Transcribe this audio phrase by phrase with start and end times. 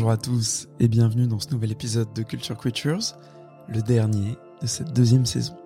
[0.00, 3.18] Bonjour à tous et bienvenue dans ce nouvel épisode de Culture Creatures,
[3.68, 5.58] le dernier de cette deuxième saison.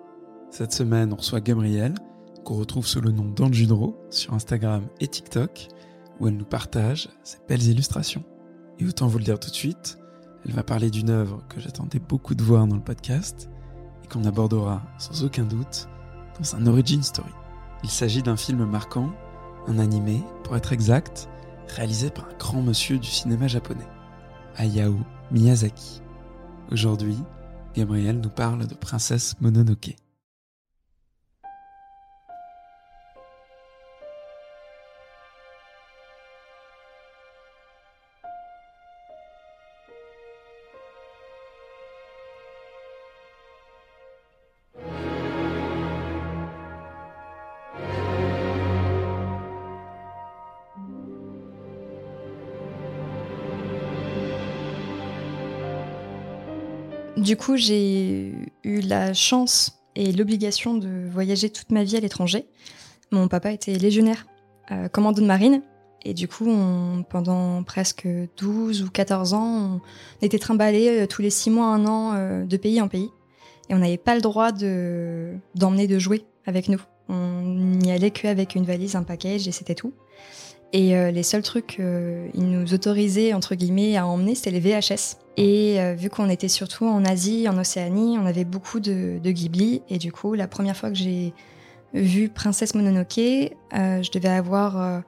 [0.51, 1.95] Cette semaine, on reçoit Gabrielle,
[2.43, 5.69] qu'on retrouve sous le nom d'Anjudro sur Instagram et TikTok,
[6.19, 8.25] où elle nous partage ses belles illustrations.
[8.77, 9.99] Et autant vous le dire tout de suite,
[10.45, 13.49] elle va parler d'une œuvre que j'attendais beaucoup de voir dans le podcast
[14.03, 15.87] et qu'on abordera sans aucun doute
[16.37, 17.31] dans un origin story.
[17.83, 19.13] Il s'agit d'un film marquant,
[19.67, 21.29] un animé, pour être exact,
[21.69, 23.87] réalisé par un grand monsieur du cinéma japonais,
[24.57, 24.97] Hayao
[25.31, 26.01] Miyazaki.
[26.71, 27.17] Aujourd'hui,
[27.75, 29.95] Gabriel nous parle de Princesse Mononoke.
[57.25, 62.45] Du coup, j'ai eu la chance et l'obligation de voyager toute ma vie à l'étranger.
[63.09, 64.27] Mon papa était légionnaire,
[64.71, 65.63] euh, commando de marine.
[66.03, 66.47] Et du coup,
[67.09, 69.81] pendant presque 12 ou 14 ans,
[70.21, 73.09] on était trimballés euh, tous les 6 mois, 1 an, euh, de pays en pays.
[73.69, 76.81] Et on n'avait pas le droit d'emmener de jouets avec nous.
[77.09, 79.93] On n'y allait qu'avec une valise, un package, et c'était tout.
[80.73, 85.17] Et les seuls trucs qu'ils nous autorisaient, entre guillemets, à emmener, c'était les VHS.
[85.37, 89.81] Et euh, vu qu'on était surtout en Asie, en Océanie, on avait beaucoup de, Ghibli.
[89.89, 91.33] Et du coup, la première fois que j'ai
[91.93, 95.03] vu Princesse Mononoke, euh, je devais avoir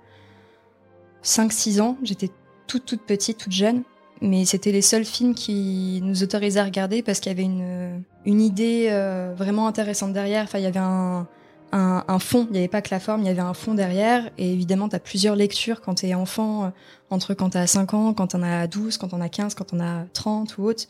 [1.23, 1.97] 5-6 euh, ans.
[2.03, 2.29] J'étais
[2.67, 3.83] toute toute petite, toute jeune.
[4.19, 8.03] Mais c'était les seuls films qui nous autorisaient à regarder parce qu'il y avait une,
[8.25, 8.89] une idée
[9.35, 10.45] vraiment intéressante derrière.
[10.45, 11.27] Enfin, il y avait un,
[11.71, 14.29] un, fond, il n'y avait pas que la forme, il y avait un fond derrière.
[14.37, 16.69] Et évidemment, tu as plusieurs lectures quand tu es enfant, euh,
[17.09, 19.29] entre quand tu as 5 ans, quand tu en as 12, quand tu en as
[19.29, 20.85] 15, quand on as 30 ou autre.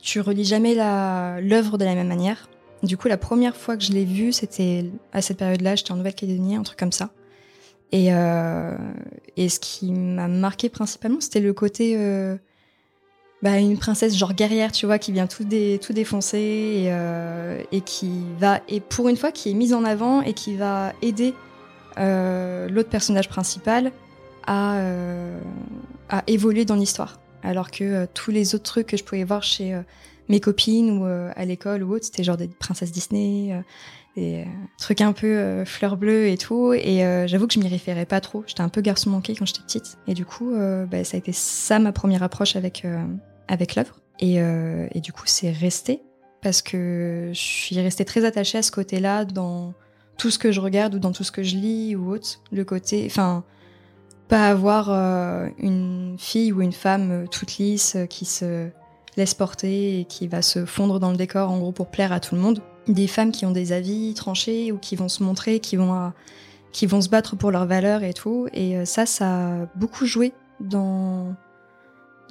[0.00, 2.48] Tu relis jamais l'œuvre de la même manière.
[2.82, 5.96] Du coup, la première fois que je l'ai vu, c'était à cette période-là, j'étais en
[5.96, 7.10] Nouvelle-Calédonie, un truc comme ça.
[7.90, 8.76] Et, euh,
[9.36, 12.36] et ce qui m'a marqué principalement, c'était le côté euh,
[13.42, 17.62] bah, une princesse genre guerrière, tu vois, qui vient tout, dé, tout défoncer et, euh,
[17.72, 20.92] et, qui va, et pour une fois, qui est mise en avant et qui va
[21.02, 21.34] aider
[21.98, 23.92] euh, l'autre personnage principal
[24.46, 25.40] à, euh,
[26.08, 27.20] à évoluer dans l'histoire.
[27.42, 29.82] Alors que euh, tous les autres trucs que je pouvais voir chez euh,
[30.28, 33.62] mes copines ou euh, à l'école ou autre, c'était genre des princesses Disney,
[34.16, 34.44] des
[34.78, 36.74] trucs un peu fleurs bleues et tout.
[36.74, 38.44] Et j'avoue que je m'y référais pas trop.
[38.46, 39.96] J'étais un peu garçon manqué quand j'étais petite.
[40.06, 40.52] Et du coup,
[40.90, 42.84] bah, ça a été ça ma première approche avec
[43.48, 44.00] avec l'œuvre.
[44.20, 46.02] Et, euh, et, du coup, c'est resté
[46.42, 49.74] parce que je suis restée très attachée à ce côté-là dans
[50.16, 52.40] tout ce que je regarde ou dans tout ce que je lis ou autre.
[52.52, 53.44] Le côté, enfin,
[54.28, 58.68] pas avoir euh, une fille ou une femme euh, toute lisse qui se
[59.16, 62.20] laisse porter et qui va se fondre dans le décor en gros pour plaire à
[62.20, 62.60] tout le monde.
[62.86, 66.12] Des femmes qui ont des avis tranchés ou qui vont se montrer, qui vont,
[66.72, 68.48] qui vont se battre pour leurs valeurs et tout.
[68.54, 71.34] Et ça, ça a beaucoup joué dans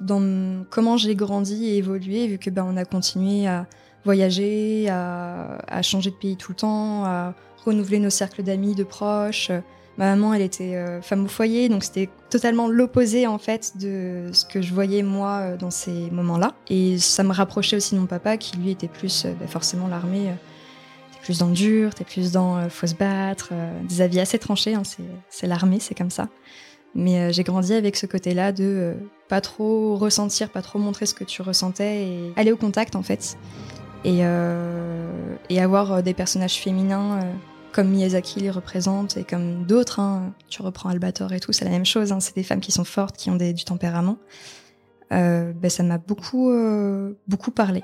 [0.00, 3.66] dans comment j'ai grandi et évolué, vu que ben, on a continué à
[4.04, 9.50] voyager, à, changer de pays tout le temps, à renouveler nos cercles d'amis, de proches.
[9.98, 14.30] Ma maman, elle était euh, femme au foyer, donc c'était totalement l'opposé en fait de
[14.32, 16.54] ce que je voyais moi euh, dans ces moments-là.
[16.70, 19.88] Et ça me rapprochait aussi de mon papa, qui lui était plus euh, ben, forcément
[19.88, 20.32] l'armée.
[21.12, 23.52] t'es plus dans le dur, t'es plus dans faut se battre,
[23.88, 24.74] des avis assez tranchés.
[24.74, 24.84] Hein,
[25.28, 26.28] c'est l'armée, c'est comme ça.
[26.98, 28.94] Mais euh, j'ai grandi avec ce côté-là de euh,
[29.28, 33.04] pas trop ressentir, pas trop montrer ce que tu ressentais et aller au contact en
[33.04, 33.38] fait.
[34.04, 37.20] Et, euh, et avoir des personnages féminins
[37.72, 40.00] comme Miyazaki les représente et comme d'autres.
[40.00, 40.32] Hein.
[40.48, 42.10] Tu reprends Albator et tout, c'est la même chose.
[42.10, 42.18] Hein.
[42.18, 44.18] C'est des femmes qui sont fortes, qui ont du tempérament.
[45.10, 46.52] Ben, ça m'a beaucoup,
[47.26, 47.82] beaucoup parlé.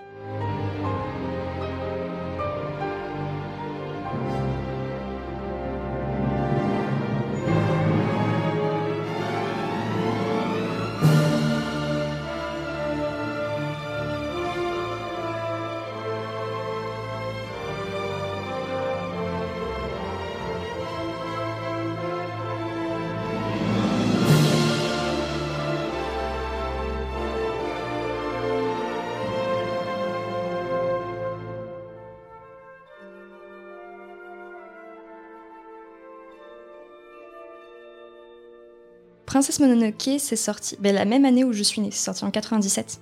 [39.35, 42.31] Princesse Mononoke, c'est sorti ben, la même année où je suis née, c'est sorti en
[42.31, 43.01] 97.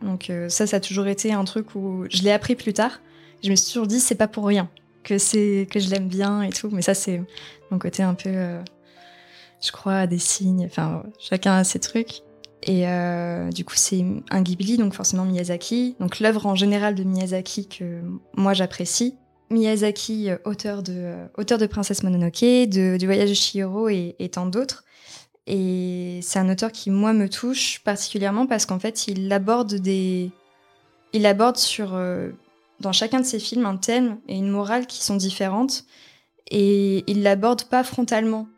[0.00, 3.00] Donc euh, ça, ça a toujours été un truc où je l'ai appris plus tard.
[3.42, 4.70] Je me suis toujours dit, c'est pas pour rien
[5.02, 6.70] que c'est que je l'aime bien et tout.
[6.72, 7.20] Mais ça, c'est
[7.70, 8.62] mon côté un peu, euh,
[9.62, 10.64] je crois, des signes.
[10.64, 12.22] Enfin, chacun a ses trucs.
[12.62, 12.86] Et
[13.52, 15.96] du coup, c'est un Ghibli, donc forcément Miyazaki.
[16.00, 18.00] Donc l'œuvre en général de Miyazaki que
[18.38, 19.16] moi j'apprécie.
[19.50, 24.84] Miyazaki, auteur de, auteur de Princesse Mononoke, de, du Voyage de Chihiro et tant d'autres.
[25.46, 30.30] Et c'est un auteur qui, moi, me touche particulièrement parce qu'en fait, il aborde des.
[31.12, 31.94] Il aborde sur.
[31.94, 32.30] Euh,
[32.80, 35.84] dans chacun de ses films un thème et une morale qui sont différentes.
[36.50, 38.48] Et il l'aborde pas frontalement.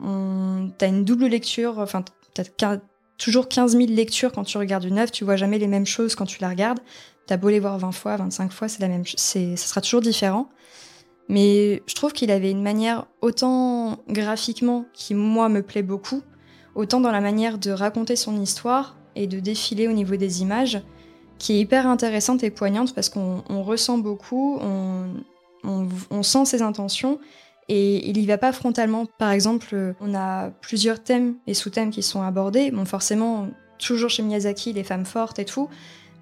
[0.00, 2.04] T'as une double lecture, enfin,
[2.34, 2.78] t'as
[3.18, 6.14] toujours 15 000 lectures quand tu regardes une œuvre, tu vois jamais les mêmes choses
[6.14, 6.80] quand tu la regardes.
[7.26, 10.00] T'as beau les voir 20 fois, 25 fois, c'est la même c'est ça sera toujours
[10.00, 10.48] différent.
[11.28, 16.22] Mais je trouve qu'il avait une manière autant graphiquement qui moi me plaît beaucoup,
[16.76, 20.80] autant dans la manière de raconter son histoire et de défiler au niveau des images,
[21.38, 27.18] qui est hyper intéressante et poignante parce qu'on ressent beaucoup, on, sent ses intentions
[27.68, 29.06] et il y va pas frontalement.
[29.18, 32.72] Par exemple, on a plusieurs thèmes et sous-thèmes qui sont abordés.
[32.84, 35.68] Forcément, toujours chez Miyazaki, les femmes fortes et tout,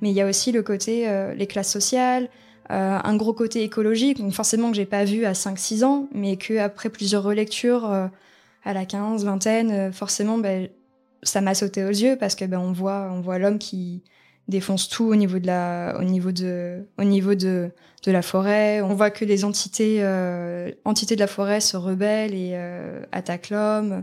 [0.01, 2.29] mais il y a aussi le côté euh, les classes sociales,
[2.71, 6.37] euh, un gros côté écologique, donc forcément que j'ai pas vu à 5-6 ans, mais
[6.37, 8.07] que après plusieurs relectures, euh,
[8.65, 10.69] à la 15, vingtaine, euh, forcément, ben,
[11.23, 14.03] ça m'a sauté aux yeux parce que ben, on voit, on voit l'homme qui
[14.49, 17.71] défonce tout au niveau de la, au niveau de, au niveau de,
[18.05, 18.81] de la forêt.
[18.83, 23.51] On voit que les entités, euh, entités de la forêt se rebellent et euh, attaquent
[23.51, 24.03] l'homme.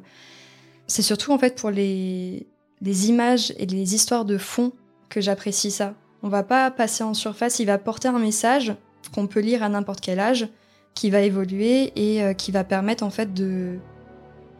[0.87, 2.47] C'est surtout en fait pour les,
[2.81, 4.73] les images et les histoires de fond
[5.09, 5.93] que j'apprécie ça.
[6.23, 8.75] On va pas passer en surface, il va porter un message
[9.13, 10.47] qu'on peut lire à n'importe quel âge,
[10.93, 13.79] qui va évoluer et qui va permettre en fait de,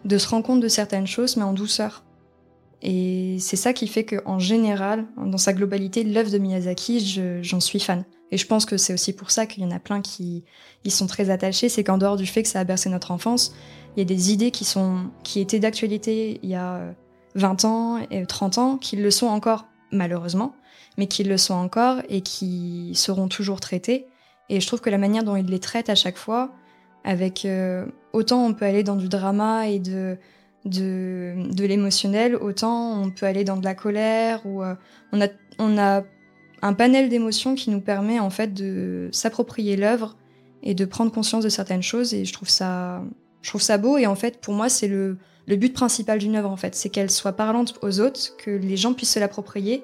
[0.06, 2.03] de se rendre compte de certaines choses, mais en douceur.
[2.81, 7.80] Et c'est ça qui fait qu'en général, dans sa globalité, l'œuvre de Miyazaki, j'en suis
[7.80, 8.06] fan.
[8.31, 10.44] Et je pense que c'est aussi pour ça qu'il y en a plein qui
[10.83, 11.69] y sont très attachés.
[11.69, 13.53] C'est qu'en dehors du fait que ça a bercé notre enfance,
[13.95, 16.95] il y a des idées qui, sont, qui étaient d'actualité il y a
[17.36, 20.56] 20 ans et 30 ans, qui le sont encore, malheureusement,
[20.98, 24.07] mais qui le sont encore et qui seront toujours traitées.
[24.50, 26.51] Et je trouve que la manière dont il les traite à chaque fois,
[27.03, 30.17] avec euh, autant on peut aller dans du drama et de
[30.63, 34.75] de, de l'émotionnel, autant on peut aller dans de la colère ou euh,
[35.11, 35.27] on a
[35.57, 36.03] on a
[36.61, 40.15] un panel d'émotions qui nous permet en fait de s'approprier l'œuvre
[40.61, 43.01] et de prendre conscience de certaines choses et je trouve ça
[43.41, 45.17] je trouve ça beau et en fait pour moi c'est le
[45.47, 48.77] le but principal d'une œuvre en fait, c'est qu'elle soit parlante aux autres, que les
[48.77, 49.83] gens puissent se l'approprier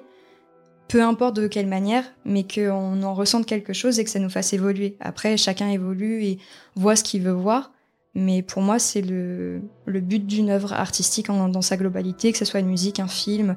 [0.88, 4.30] peu importe de quelle manière, mais qu'on en ressente quelque chose et que ça nous
[4.30, 4.96] fasse évoluer.
[5.00, 6.38] Après, chacun évolue et
[6.74, 7.72] voit ce qu'il veut voir.
[8.18, 12.58] Mais pour moi, c'est le, but d'une œuvre artistique dans sa globalité, que ce soit
[12.58, 13.54] une musique, un film,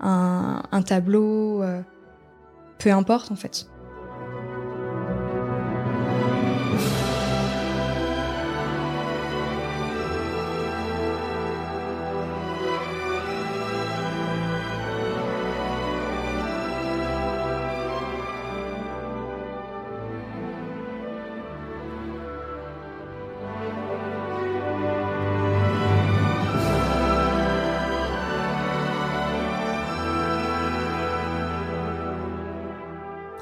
[0.00, 1.80] un, un tableau, euh,
[2.78, 3.66] peu importe en fait.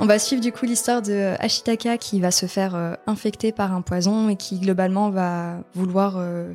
[0.04, 3.72] On va suivre du coup l'histoire de Ashitaka qui va se faire euh, infecter par
[3.72, 6.52] un poison et qui globalement va vouloir euh,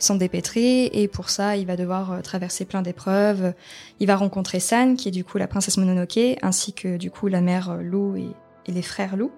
[0.00, 3.54] s'en dépêtrer et pour ça il va devoir euh, traverser plein d'épreuves.
[4.00, 7.28] Il va rencontrer San qui est du coup la princesse Mononoke ainsi que du coup
[7.28, 8.34] la mère Lou et,
[8.66, 9.30] les frères Lou.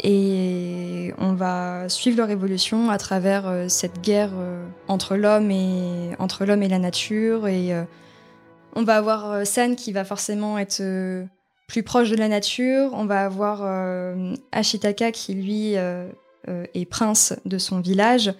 [0.00, 4.32] Et on va suivre leur évolution à travers cette guerre
[4.86, 7.72] entre l'homme et entre l'homme et la nature et
[8.76, 10.82] on va avoir San qui va forcément être
[11.72, 12.90] plus proche de la nature.
[12.92, 16.06] On va avoir euh, Ashitaka qui lui euh,
[16.48, 18.34] euh, est prince de son village,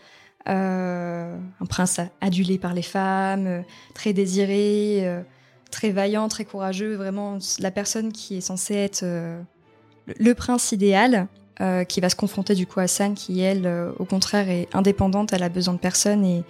[0.44, 5.22] un prince adulé par les femmes, très désiré,
[5.70, 11.28] très vaillant, très courageux, vraiment la personne qui est censée être le prince idéal.
[11.88, 13.66] qui va se confronter du coup à San, qui elle,
[13.98, 16.42] au contraire, est indépendante, elle a besoin de personne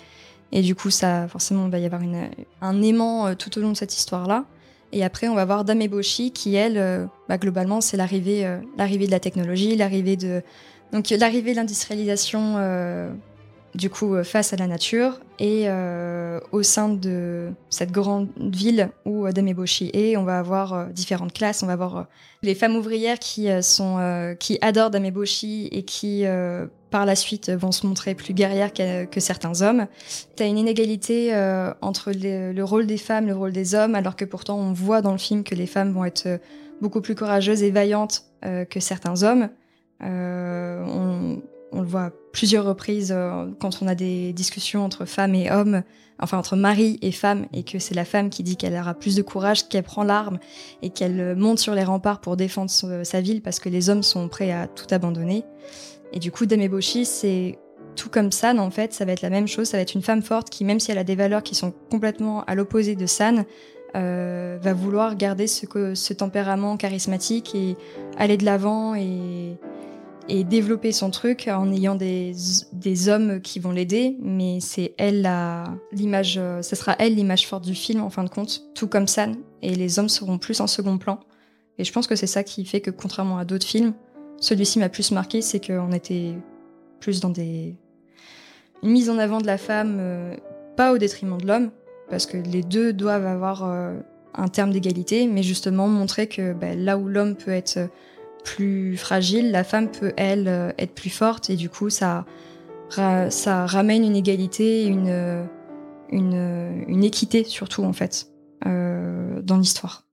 [0.52, 2.00] et, du coup, ça, forcément, il va y avoir
[2.62, 4.46] un aimant tout au long de cette histoire-là.
[4.92, 8.58] Et après, on va voir Dame Eboshi qui, elle, euh, bah, globalement, c'est l'arrivée, euh,
[8.76, 10.42] l'arrivée de la technologie, l'arrivée de,
[10.92, 13.10] donc l'arrivée de l'industrialisation, euh,
[13.74, 15.66] du coup, face à la nature et
[16.52, 21.62] au sein de cette grande ville où Dame Eboshi est, on va avoir différentes classes.
[21.62, 22.06] On va avoir
[22.42, 26.26] les femmes ouvrières qui sont, qui adorent Dame Eboshi et qui
[26.92, 29.88] par la suite vont se montrer plus guerrières que, certains hommes.
[30.36, 34.14] Tu as une inégalité euh, entre le rôle des femmes, le rôle des hommes, alors
[34.14, 36.38] que pourtant on voit dans le film que les femmes vont être euh,
[36.80, 39.48] beaucoup plus courageuses et vaillantes euh, que certains hommes.
[40.00, 41.40] On,
[41.72, 45.50] on le voit à plusieurs reprises euh, quand on a des discussions entre femmes et
[45.50, 45.82] hommes,
[46.20, 49.16] enfin entre mari et femme, et que c'est la femme qui dit qu'elle aura plus
[49.16, 50.38] de courage, qu'elle prend l'arme
[50.82, 54.28] et qu'elle monte sur les remparts pour défendre sa ville parce que les hommes sont
[54.28, 55.44] prêts à tout abandonner.
[56.12, 57.58] Et du coup, Dame c'est
[57.96, 59.68] tout comme San, en fait, ça va être la même chose.
[59.68, 61.72] Ça va être une femme forte qui, même si elle a des valeurs qui sont
[61.90, 63.44] complètement à l'opposé de San,
[63.94, 67.76] euh, va vouloir garder ce, tempérament charismatique et
[68.16, 69.58] aller de l'avant et,
[70.44, 72.32] développer son truc en ayant des,
[72.72, 75.28] des hommes qui vont l'aider, mais c'est elle
[75.92, 79.06] l'image, euh, ce sera elle l'image forte du film en fin de compte, tout comme
[79.06, 81.20] San, et les hommes seront plus en second plan.
[81.76, 83.92] Et je pense que c'est ça qui fait que contrairement à d'autres films,
[84.42, 86.34] celui-ci m'a plus marqué, c'est qu'on était
[87.00, 87.76] plus dans des
[88.82, 90.34] une mise en avant de la femme, euh,
[90.76, 91.70] pas au détriment de l'homme,
[92.10, 93.94] parce que les deux doivent avoir euh,
[94.34, 97.88] un terme d'égalité, mais justement montrer que bah, là où l'homme peut être
[98.44, 102.26] plus fragile, la femme peut, elle, euh, être plus forte et du coup, ça,
[102.96, 105.46] ramène une égalité, une,
[107.04, 108.26] équité surtout, en fait,
[108.64, 110.04] dans l'histoire.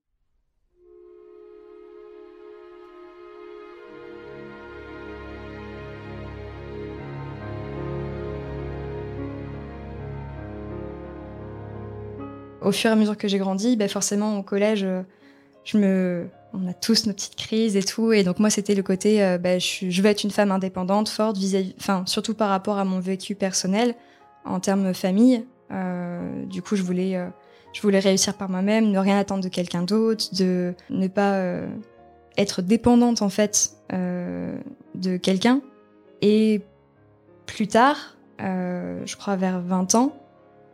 [12.69, 15.01] Au fur et à mesure que j'ai grandi, ben forcément au collège, euh,
[15.63, 18.13] je me, on a tous nos petites crises et tout.
[18.13, 21.35] Et donc moi, c'était le côté, euh, bah, je, veux être une femme indépendante, forte,
[21.35, 23.95] vis-à-vis, enfin surtout par rapport à mon vécu personnel
[24.45, 25.47] en termes famille.
[25.71, 27.19] Euh, du coup, je voulais,
[27.73, 31.41] je voulais réussir par moi-même, ne rien attendre de quelqu'un d'autre, de ne pas
[32.38, 35.61] être dépendante en fait de quelqu'un.
[36.21, 36.61] Et
[37.47, 40.13] plus tard, je crois vers 20 ans,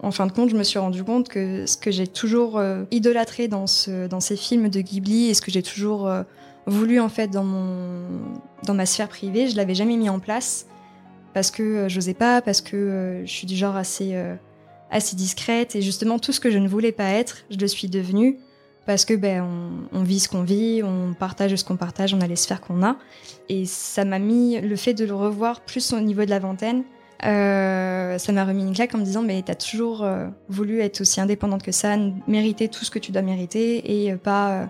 [0.06, 2.84] en fin de compte, je me suis rendu compte que ce que j'ai toujours euh,
[2.92, 6.22] idolâtré dans, ce, ces films de Ghibli et ce que j'ai toujours euh,
[6.68, 10.68] voulu en fait dans, ma sphère privée, je l'avais jamais mis en place
[11.34, 14.16] parce que euh, j'osais pas, parce que je suis du genre assez,
[14.92, 17.90] assez discrète et justement tout ce que je ne voulais pas être, je le suis
[17.90, 18.38] devenue
[18.86, 22.22] parce que ben on, on vit ce qu'on vit, on partage ce qu'on partage, on
[22.22, 22.98] a les sphères qu'on a
[23.50, 26.84] et ça m'a mis le fait de le revoir plus au niveau de la vingtaine
[27.26, 31.02] euh, ça m'a remis une claque en me disant mais t'as toujours euh, voulu être
[31.02, 34.70] aussi indépendante que ça, mériter tout ce que tu dois mériter et euh, pas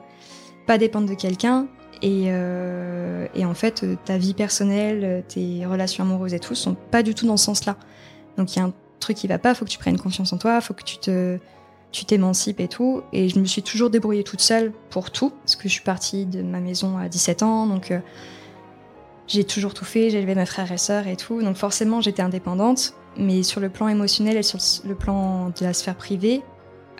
[0.65, 1.67] pas dépendre de quelqu'un.
[2.01, 7.15] Et, et, en fait, ta vie personnelle, tes relations amoureuses et tout sont pas du
[7.15, 7.77] tout dans ce sens-là.
[8.37, 10.37] Donc il y a un truc qui va pas, faut que tu prennes confiance en
[10.37, 11.39] toi, faut que tu te
[11.91, 13.01] tu t'émancipes et tout.
[13.13, 16.25] Et je me suis toujours débrouillée toute seule pour tout, parce que je suis partie
[16.25, 17.91] de ma maison à 17 ans, donc
[19.27, 22.21] j'ai toujours tout fait, j'ai élevé mes frères et sœurs et tout, donc forcément j'étais
[22.21, 26.41] indépendante, mais sur le plan émotionnel et sur le plan de la sphère privée,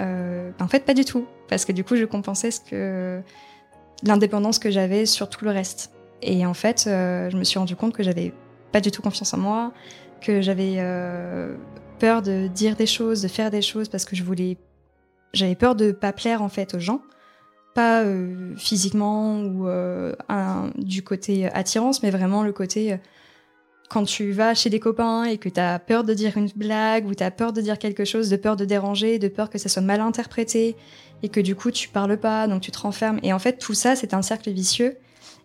[0.01, 3.21] euh, en fait pas du tout, parce que du coup je compensais ce que
[4.03, 5.91] l'indépendance que j'avais sur tout le reste.
[6.21, 8.33] Et en fait, euh, je me suis rendu compte que j'avais
[8.71, 9.71] pas du tout confiance en moi,
[10.21, 11.55] que j'avais euh,
[11.99, 14.57] peur de dire des choses, de faire des choses, parce que je voulais,
[15.33, 17.01] j'avais peur de pas plaire en fait aux gens
[17.75, 20.13] pas euh, physiquement ou euh,
[20.77, 22.97] du côté attirance, mais vraiment le côté euh,
[23.89, 27.05] quand tu vas chez des copains et que tu as peur de dire une blague
[27.05, 29.57] ou tu as peur de dire quelque chose, de peur de déranger, de peur que
[29.57, 30.77] ça soit mal interprété
[31.21, 33.19] et que du coup tu parles pas, donc tu te renfermes.
[33.23, 34.97] Et en fait, tout ça, c'est un cercle vicieux.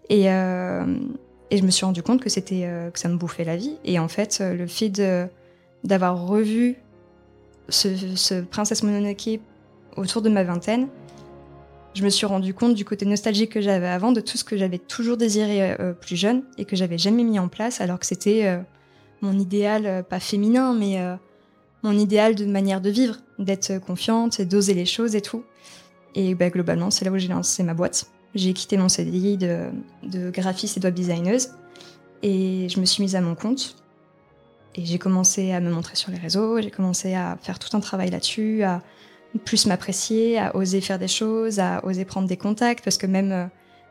[0.08, 3.76] Et, et je me suis rendu compte que c'était que ça me bouffait la vie.
[3.84, 5.00] Et en fait, le fait
[5.84, 6.76] d'avoir revu
[7.68, 9.38] ce, ce Princesse Mononoke
[9.96, 10.88] autour de ma vingtaine,
[11.94, 14.56] je me suis rendu compte du côté nostalgique que j'avais avant, de tout ce que
[14.56, 18.06] j'avais toujours désiré euh, plus jeune et que j'avais jamais mis en place, alors que
[18.06, 18.58] c'était euh,
[19.22, 20.98] mon idéal, euh, pas féminin, mais
[21.82, 25.44] mon idéal de manière de vivre, d'être confiante d'oser les choses et tout.
[26.14, 28.06] Et bah, globalement, c'est là où j'ai lancé ma boîte.
[28.34, 29.66] J'ai quitté mon CDI de,
[30.04, 31.38] de graphiste et web designer
[32.22, 33.76] et je me suis mise à mon compte.
[34.76, 37.80] Et j'ai commencé à me montrer sur les réseaux, j'ai commencé à faire tout un
[37.80, 38.82] travail là-dessus, à
[39.38, 43.32] plus m'apprécier, à oser faire des choses, à oser prendre des contacts, parce que même,
[43.32, 43.46] euh,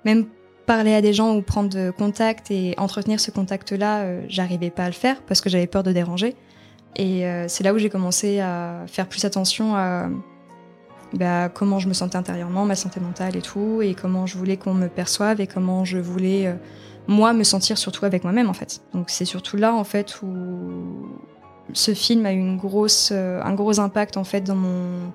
[0.06, 0.26] même
[0.66, 4.84] parler à des gens ou prendre de contact et entretenir ce contact-là, euh, j'arrivais pas
[4.84, 6.36] à le faire parce que j'avais peur de déranger.
[6.96, 10.10] Et euh, c'est là où j'ai commencé à faire plus attention à
[11.14, 14.58] bah, comment je me sentais intérieurement, ma santé mentale et tout, et comment je voulais
[14.58, 16.54] qu'on me perçoive et comment je voulais
[17.08, 18.82] moi me sentir surtout avec moi-même en fait.
[18.94, 21.08] Donc c'est surtout là en fait où
[21.74, 25.12] ce film a eu une grosse, un gros impact en fait dans mon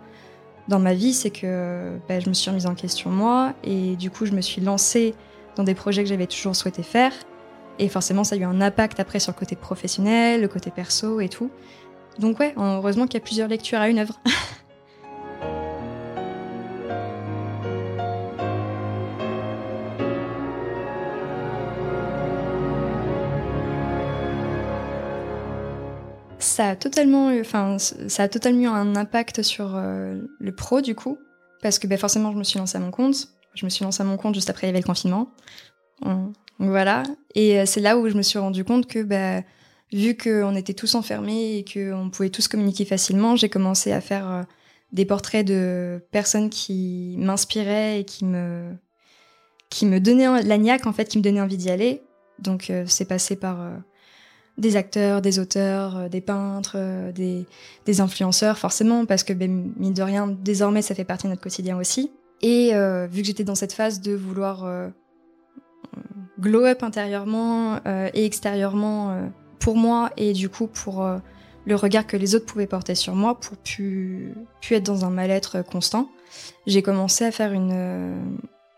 [0.68, 4.11] dans ma vie, c'est que bah, je me suis remise en question moi et du
[4.11, 5.14] coup je me suis lancée
[5.56, 7.12] dans des projets que j'avais toujours souhaité faire
[7.78, 11.21] et forcément ça a eu un impact après sur le côté professionnel, le côté perso
[11.21, 11.50] et tout.
[12.18, 14.21] Donc ouais, heureusement qu'il y a plusieurs lectures à une œuvre.
[26.54, 31.18] ça a totalement, enfin, ça a totalement eu un impact sur le pro du coup,
[31.62, 33.28] parce que ben, forcément, je me suis lancée à mon compte.
[33.54, 35.30] Je me suis lancée à mon compte juste après il y avait le confinement.
[36.58, 37.02] Voilà.
[37.34, 39.44] Et c'est là où je me suis rendu compte que ben,
[39.94, 44.30] vu qu'on était tous enfermés et qu'on pouvait tous communiquer facilement, j'ai commencé à faire
[44.30, 44.42] euh,
[44.92, 48.73] des portraits de personnes qui m'inspiraient et qui me,
[49.70, 52.02] qui me donnaient la niaque, en fait, qui me donnaient envie d'y aller.
[52.40, 53.76] Donc, euh, c'est passé par euh,
[54.56, 56.76] des acteurs, des auteurs, des peintres,
[57.12, 57.46] des,
[57.87, 61.42] des, influenceurs, forcément, parce que, ben, mine de rien, désormais, ça fait partie de notre
[61.42, 62.12] quotidien aussi.
[62.42, 62.73] Et
[63.11, 64.68] vu que j'étais dans cette phase de vouloir
[66.40, 69.30] glow up intérieurement et extérieurement
[69.64, 71.16] pour moi et du coup pour euh,
[71.64, 74.34] le regard que les autres pouvaient porter sur moi pour plus,
[74.70, 76.11] être dans un mal-être constant.
[76.66, 78.23] J'ai commencé à faire une, euh,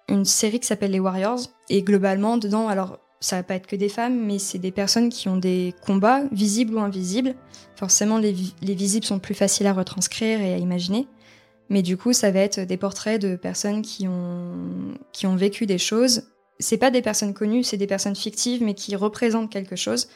[0.09, 3.77] une série qui s'appelle Les Warriors et globalement dedans, alors ça va pas être que
[3.77, 7.35] des femmes, mais c'est des personnes qui ont des combats, visibles ou invisibles.
[7.77, 11.07] Forcément, les, les, visibles sont plus faciles à retranscrire et à imaginer.
[11.69, 15.67] Mais du coup, ça va être des portraits de personnes qui ont, qui ont vécu
[15.67, 16.25] des choses.
[16.59, 20.09] C'est pas des personnes connues, c'est des personnes fictives, mais qui représentent quelque chose.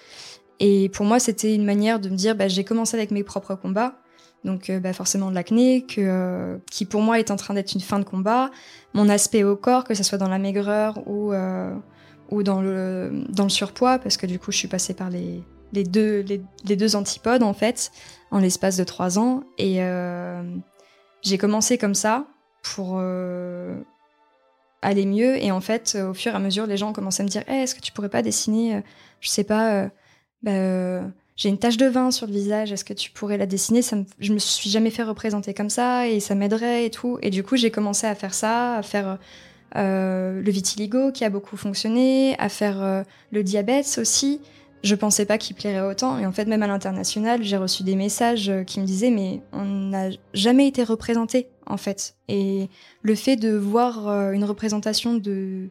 [0.60, 3.54] Et pour moi, c'était une manière de me dire, bah, j'ai commencé avec mes propres
[3.54, 3.96] combats,
[4.44, 7.98] donc euh, bah, forcément l'acné, euh, qui pour moi est en train d'être une fin
[7.98, 8.50] de combat.
[8.94, 11.74] Mon aspect au corps, que ce soit dans la maigreur ou euh,
[12.30, 15.42] ou dans le dans le surpoids, parce que du coup, je suis passée par les
[15.72, 16.24] les deux
[16.64, 17.92] les, deux antipodes en fait
[18.32, 19.80] en l'espace de trois ans et
[21.22, 22.26] j'ai commencé comme ça
[22.64, 23.00] pour
[24.82, 27.30] aller mieux et en fait au fur et à mesure les gens commençaient à me
[27.30, 28.82] dire hey, est-ce que tu pourrais pas dessiner
[29.20, 29.90] je sais pas
[30.42, 31.02] bah, euh,
[31.36, 33.80] j'ai une tache de vin sur le visage, est-ce que tu pourrais la dessiner?
[33.82, 33.96] Ça.
[34.18, 37.18] Je me suis jamais fait représenter comme ça et ça m'aiderait et tout.
[37.22, 39.18] Et du coup, j'ai commencé à faire ça, à faire
[39.76, 43.02] euh, le vitiligo qui a beaucoup fonctionné, à faire euh,
[43.32, 44.40] le diabète aussi.
[44.82, 46.18] Je pensais pas qu'il plairait autant.
[46.18, 49.42] Et en fait, même à l'international, j'ai reçu des messages euh, qui me disaient mais
[49.52, 52.16] on n'a jamais été représenté en fait.
[52.28, 52.68] Et
[53.02, 55.68] le fait de voir une représentation de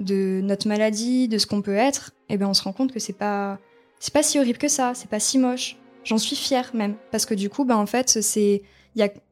[0.00, 2.98] de notre maladie, de ce qu'on peut être, eh ben on se rend compte que
[2.98, 3.60] c'est pas
[4.00, 5.76] c'est pas si horrible que ça, c'est pas si moche.
[6.04, 8.62] J'en suis fière même, parce que du coup, bah en fait, c'est,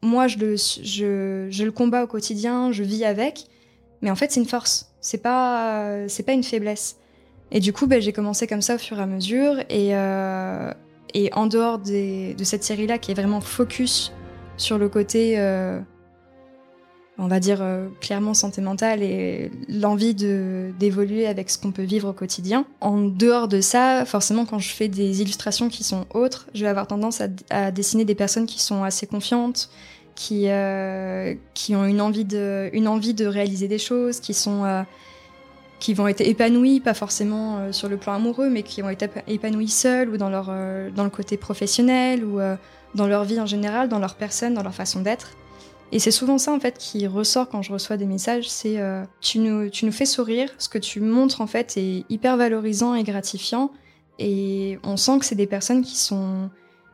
[0.03, 3.45] moi je le, je, je le combats au quotidien, je vis avec,
[4.03, 6.97] mais en fait c'est une force, c'est pas, c'est pas une faiblesse.
[7.55, 10.73] Et du coup, bah, j'ai commencé comme ça au fur et à mesure, et, euh,
[11.13, 14.13] et en dehors des, de cette série-là qui est vraiment focus
[14.57, 15.79] sur le côté euh,
[17.19, 21.83] on va dire euh, clairement santé mentale et l'envie de d'évoluer avec ce qu'on peut
[21.83, 22.65] vivre au quotidien.
[22.81, 26.69] En dehors de ça, forcément, quand je fais des illustrations qui sont autres, je vais
[26.69, 29.71] avoir tendance à, dessiner des personnes qui sont assez confiantes,
[30.15, 34.65] qui euh, qui ont une envie de une envie de réaliser des choses, qui sont
[34.65, 34.83] euh,
[35.81, 39.69] qui vont être épanouies, pas forcément sur le plan amoureux, mais qui vont être épanouies
[39.69, 40.47] seules ou dans leur
[40.95, 42.39] dans le côté professionnel ou
[42.95, 45.33] dans leur vie en général, dans leur personne, dans leur façon d'être.
[45.93, 49.05] Et c'est souvent ça en fait qui ressort quand je reçois des messages, c'est euh,
[49.21, 52.95] tu, nous, tu nous fais sourire, ce que tu montres en fait est hyper valorisant
[52.95, 53.71] et gratifiant,
[54.19, 56.49] et on sent que c'est des personnes qui sont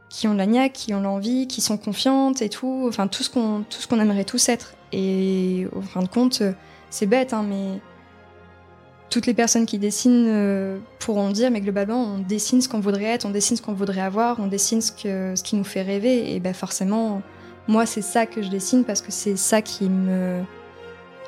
[0.09, 3.31] qui ont la niaque, qui ont l'envie, qui sont confiantes et tout, enfin tout ce
[3.31, 4.75] qu'on tout ce qu'on aimerait tous être.
[4.93, 6.43] Et au fin de compte,
[6.91, 7.81] c'est bête, hein, mais
[9.11, 13.05] toutes les personnes qui dessinent euh, pourront dire, mais globalement, on dessine ce qu'on voudrait
[13.05, 15.83] être, on dessine ce qu'on voudrait avoir, on dessine ce, que, ce qui nous fait
[15.83, 17.23] rêver, et ben forcément,
[17.69, 20.43] moi, c'est ça que je dessine parce que c'est ça qui me,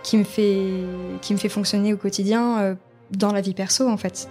[0.02, 0.68] qui, me fait,
[1.22, 2.74] qui me fait fonctionner au quotidien euh,
[3.10, 4.28] dans la vie perso, en fait.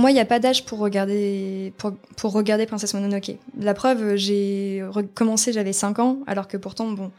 [0.00, 1.74] Pour moi, il n'y a pas d'âge pour regarder,
[2.16, 3.32] pour, regarder Princesse Mononoke.
[3.58, 4.82] La preuve, j'ai
[5.14, 7.12] commencé, j'avais 5 ans, alors que pourtant, bon,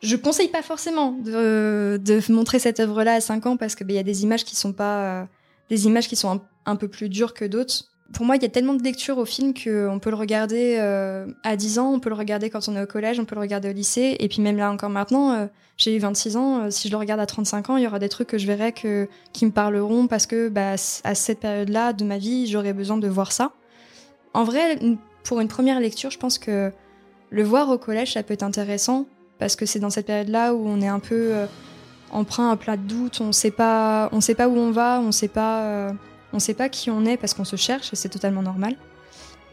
[0.00, 1.98] je conseille pas forcément de,
[2.30, 4.72] montrer cette œuvre-là à 5 ans parce qu'il ben, y a des images qui sont
[4.72, 5.26] pas,
[5.68, 8.48] des images qui sont un peu plus dures que d'autres pour moi, il y a
[8.48, 12.08] tellement de lectures au film qu'on peut le regarder euh, à 10 ans, on peut
[12.08, 14.42] le regarder quand on est au collège, on peut le regarder au lycée, et puis
[14.42, 15.46] même là encore maintenant, euh,
[15.76, 17.98] j'ai eu 26 ans, euh, si je le regarde à 35 ans, il y aura
[17.98, 22.04] des trucs que je verrai qui me parleront parce que bah, à cette période-là de
[22.04, 23.52] ma vie, j'aurais besoin de voir ça.
[24.34, 24.78] En vrai,
[25.22, 26.72] pour une première lecture, je pense que
[27.30, 29.06] le voir au collège, ça peut être intéressant,
[29.38, 31.32] parce que c'est dans cette période-là où on est un peu
[32.10, 35.92] emprunt, un plat de doute, on on sait pas où on va, on sait pas
[36.32, 38.76] on ne sait pas qui on est parce qu'on se cherche et c'est totalement normal.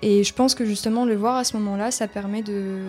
[0.02, 2.80] Et je pense que justement le voir à ce moment-là, ça permet de,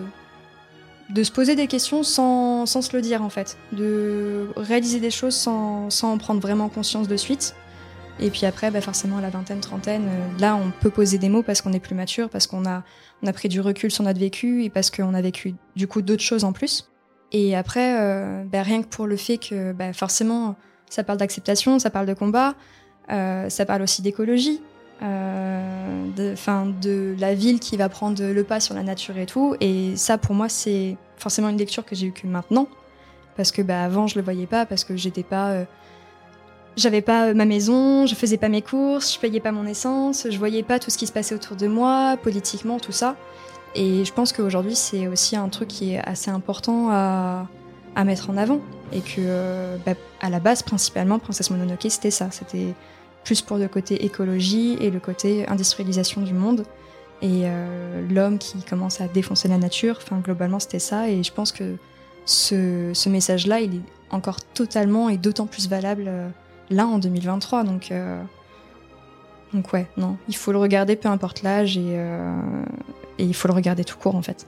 [1.15, 5.87] se poser des questions sans, se le dire en fait, de réaliser des choses sans,
[6.03, 7.55] en prendre vraiment conscience de suite.
[8.21, 11.29] Et puis après, bah forcément, à la vingtaine, trentaine, euh, là, on peut poser des
[11.29, 12.83] mots parce qu'on est plus mature, parce qu'on a,
[13.33, 16.43] pris du recul sur notre vécu et parce qu'on a vécu du coup d'autres choses
[16.43, 16.91] en plus.
[17.31, 20.57] Et après, euh, bah, rien que pour le fait que bah, forcément,
[20.89, 22.55] ça parle d'acceptation, ça parle de combat,
[23.09, 24.61] ça parle aussi d'écologie,
[25.01, 29.55] euh, de, de la ville qui va prendre le pas sur la nature et tout.
[29.59, 32.67] Et ça, pour moi, c'est forcément une lecture que j'ai eue que maintenant,
[33.35, 35.65] parce que bah, avant, je le voyais pas, parce que j'étais pas euh,
[36.75, 40.37] j'avais pas ma maison, je faisais pas mes courses, je payais pas mon essence, je
[40.37, 43.15] voyais pas tout ce qui se passait autour de moi, politiquement, tout ça.
[43.75, 47.47] Et je pense qu'aujourd'hui, c'est aussi un truc qui est assez important à,
[47.95, 48.59] à mettre en avant.
[48.91, 52.29] Et que, euh, bah, à la base, principalement, Princesse Mononoke, c'était ça.
[52.31, 52.73] C'était
[53.23, 56.65] plus pour le côté écologie et le côté industrialisation du monde.
[57.21, 61.09] Et euh, l'homme qui commence à défoncer la nature, enfin, globalement, c'était ça.
[61.09, 61.75] Et je pense que
[62.25, 66.05] ce, message-là, il est encore totalement et d'autant plus valable.
[66.07, 66.29] Euh,
[66.69, 67.63] là en 2023.
[67.63, 68.21] Donc, euh,
[69.53, 71.97] donc ouais, non, il faut le regarder peu importe l'âge et
[73.17, 74.45] il faut le regarder tout court en fait.